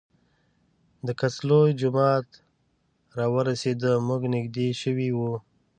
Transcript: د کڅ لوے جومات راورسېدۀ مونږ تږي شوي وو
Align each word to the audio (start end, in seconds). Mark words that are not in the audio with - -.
د 1.05 1.07
کڅ 1.19 1.35
لوے 1.47 1.71
جومات 1.79 2.27
راورسېدۀ 3.17 3.91
مونږ 4.07 4.23
تږي 4.53 4.67
شوي 4.81 5.09
وو 5.17 5.33